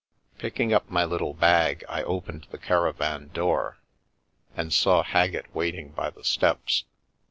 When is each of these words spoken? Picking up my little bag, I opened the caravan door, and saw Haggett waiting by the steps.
Picking 0.39 0.73
up 0.73 0.89
my 0.89 1.05
little 1.05 1.35
bag, 1.35 1.83
I 1.87 2.01
opened 2.01 2.47
the 2.49 2.57
caravan 2.57 3.27
door, 3.35 3.77
and 4.57 4.73
saw 4.73 5.03
Haggett 5.03 5.53
waiting 5.53 5.89
by 5.91 6.09
the 6.09 6.23
steps. 6.23 6.85